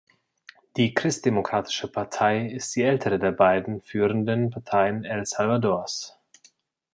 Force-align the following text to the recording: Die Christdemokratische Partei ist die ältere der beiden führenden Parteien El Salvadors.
Die 0.77 0.95
Christdemokratische 0.95 1.87
Partei 1.87 2.47
ist 2.47 2.75
die 2.75 2.81
ältere 2.81 3.19
der 3.19 3.33
beiden 3.33 3.83
führenden 3.83 4.49
Parteien 4.49 5.03
El 5.05 5.27
Salvadors. 5.27 6.17